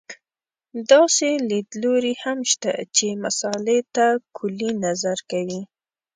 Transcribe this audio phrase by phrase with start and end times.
[0.91, 4.05] داسې لیدلوري هم شته چې مسألې ته
[4.37, 5.61] کُلي نظر کوي.